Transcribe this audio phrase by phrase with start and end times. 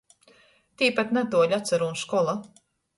[0.83, 2.39] Tīpat natuoli atsarūn škola.